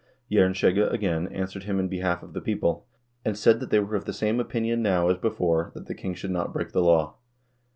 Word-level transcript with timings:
Jernskjegge 0.31 0.91
again 0.91 1.27
answered 1.27 1.65
him 1.65 1.79
in 1.79 1.87
behalf 1.87 2.23
of 2.23 2.33
the 2.33 2.41
people, 2.41 2.87
and 3.23 3.37
said 3.37 3.59
that 3.59 3.69
they 3.69 3.79
were 3.79 3.95
of 3.95 4.05
the 4.05 4.13
same 4.13 4.39
opinion 4.39 4.81
now 4.81 5.09
as 5.09 5.17
before, 5.19 5.71
that 5.75 5.85
the 5.85 5.93
king 5.93 6.15
should 6.15 6.31
not 6.31 6.51
break 6.53 6.71
the 6.71 6.81
law. 6.81 7.17